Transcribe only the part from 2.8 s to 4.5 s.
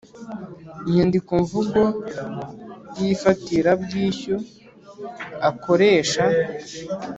y ifatirabwishyu